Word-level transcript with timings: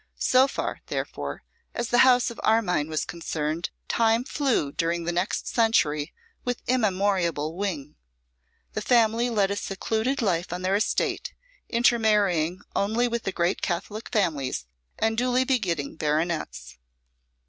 So 0.17 0.47
far, 0.47 0.79
therefore, 0.87 1.43
as 1.75 1.89
the 1.89 1.99
house 1.99 2.31
of 2.31 2.39
Armine 2.43 2.89
was 2.89 3.05
concerned, 3.05 3.69
time 3.87 4.23
flew 4.23 4.71
during 4.71 5.03
the 5.03 5.11
next 5.11 5.47
century 5.47 6.11
with 6.43 6.63
immemorable 6.65 7.55
wing. 7.55 7.97
The 8.73 8.81
family 8.81 9.29
led 9.29 9.51
a 9.51 9.55
secluded 9.55 10.23
life 10.23 10.51
on 10.51 10.63
their 10.63 10.75
estate, 10.75 11.35
intermarrying 11.69 12.61
only 12.75 13.07
with 13.07 13.25
the 13.25 13.31
great 13.31 13.61
Catholic 13.61 14.09
families, 14.11 14.65
and 14.97 15.15
duly 15.19 15.43
begetting 15.43 15.97
baronets. 15.97 16.79